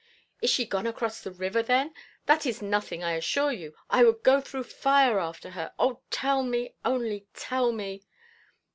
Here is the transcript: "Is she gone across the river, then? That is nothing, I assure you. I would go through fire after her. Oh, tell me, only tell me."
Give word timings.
"Is 0.41 0.49
she 0.49 0.65
gone 0.65 0.87
across 0.87 1.21
the 1.21 1.29
river, 1.31 1.61
then? 1.61 1.93
That 2.25 2.47
is 2.47 2.59
nothing, 2.59 3.03
I 3.03 3.11
assure 3.11 3.51
you. 3.51 3.75
I 3.87 4.03
would 4.03 4.23
go 4.23 4.41
through 4.41 4.63
fire 4.63 5.19
after 5.19 5.51
her. 5.51 5.73
Oh, 5.77 6.01
tell 6.09 6.41
me, 6.41 6.73
only 6.83 7.27
tell 7.35 7.71
me." 7.71 8.01